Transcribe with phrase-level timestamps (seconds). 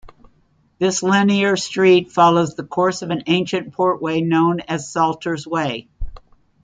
[0.79, 5.89] This linear street follows the course of an ancient Portway known as Salters Way.